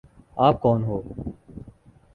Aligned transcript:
آپ 0.37 0.61
کون 0.61 0.83
ہو؟ 0.83 1.01